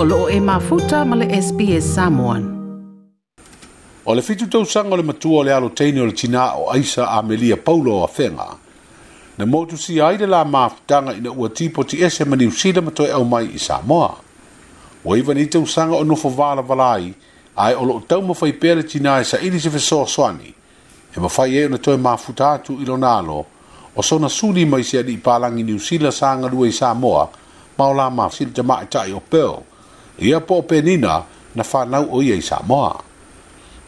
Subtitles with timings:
[0.00, 2.42] o loo e mafuta ma le SPS Samoan.
[4.04, 6.70] O le fitu tau sanga le matua o le alo teine o le tina o
[6.70, 8.46] Aisa Amelia Paulo o Afenga.
[9.38, 13.10] Na motu si aile la mafutanga ina ua tipo ti ese mani usila mato e
[13.10, 14.14] au mai i Samoa.
[15.04, 17.12] O iwa ni tau sanga o nufo vala valai,
[17.56, 20.54] ai o loo tau mawhai pere tina e sa ili se fesoa swani.
[21.16, 23.46] E mawhai e ona toi mafuta atu ilo nalo,
[23.96, 27.24] o sona suni mai se adi i palangi ni usila sanga lua i Samoa,
[27.78, 29.54] maula ma sil jama tai o pel
[30.18, 31.22] ia po nina
[31.54, 32.90] na fa o ia sa mo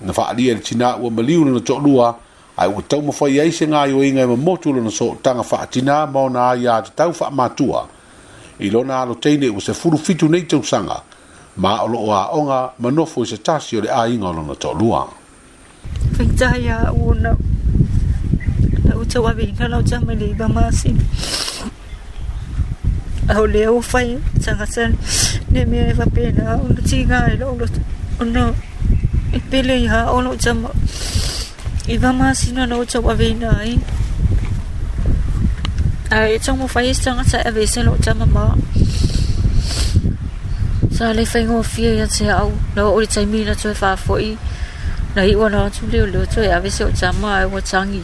[0.00, 2.14] na fa ali e tina o maliu na to lua
[2.56, 5.66] ai o tau mo fa se nga yo inga mo mo na so tanga fa
[5.66, 7.56] tina mo na ia te tau fa matua.
[7.56, 7.88] tua
[8.60, 11.02] i lo na lo teine o se furu fitu nei tau sanga
[11.56, 14.72] ma o lo onga ma no fo se tasi le ai nga lo na to
[14.72, 15.08] lua
[16.16, 17.30] fitaya o na
[18.84, 20.70] na o tau avi ka lo tama le ba ma
[23.38, 24.92] au le au fai sanga san
[25.52, 27.66] ne me va pe na un chi ga lo lo
[28.32, 28.44] no
[29.32, 30.70] e pele ha o lo chama
[31.92, 33.74] i va ma sino no chop ave na ai
[36.20, 38.44] ai chong mo fai sanga sa ave se lo chama ma
[40.96, 43.90] sa le fai ngo fie ya se au no o chai mi na choi fa
[44.04, 44.36] foi
[45.14, 48.02] na i wana chu le lo choi ave se o chama ai wo changi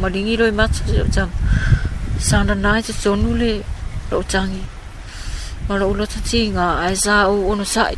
[0.00, 1.34] ma dingi roi ma choi o chama
[2.28, 3.52] sang na nai chonu le
[4.10, 4.62] lo tangi
[5.68, 7.94] ma lo lo tati nga ai sa o ono sai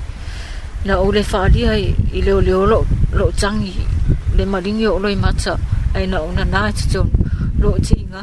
[0.87, 1.85] na o le fa di ai
[2.19, 2.79] i le le lo
[3.19, 3.75] lo tangi
[4.37, 5.55] le ma ding yo lo i mata
[5.97, 7.03] ai na ona na ti jo
[7.63, 8.23] lo ti nga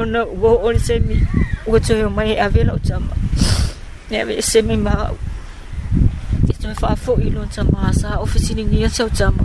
[0.00, 1.16] ona wo on se mi
[1.70, 3.14] wo jo mai ave lo tama
[4.08, 4.94] ne ave se mi ma
[6.62, 9.42] Tui wha fo i lon ta maa sa ofisini ngia tau tama.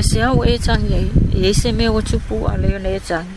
[0.00, 1.04] E se au e tangi e,
[1.50, 3.34] e se mea o tupu a leo ne e tangi.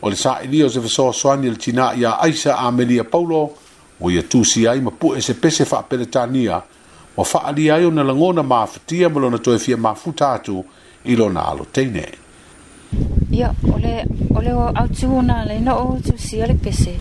[0.00, 3.40] o le sa'i lia o se fesoasoani i e le tinā iā aisa amelia paulo
[4.00, 6.60] ua ia tusi ai ma pue e se pese fa'apeletania
[7.16, 10.62] ua fa'aalia ai ona lagona mafetia ma lona toe fia mafuta atu
[11.04, 12.04] i lona aloteine
[13.30, 16.94] ia o le o le autū ona lainoo tusia le pese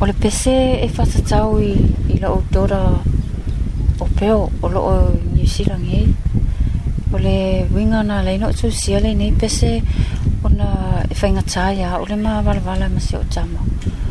[0.00, 2.80] o le pese e fatatau i la'u dola
[4.00, 4.96] o peo o lo'o
[5.34, 6.35] new zealand e eh?
[7.16, 9.70] Ole wingana le no tu sia le nei pese
[10.46, 10.68] ona
[11.12, 14.04] e whainga tāia ole ma wala wala ma se o tsamo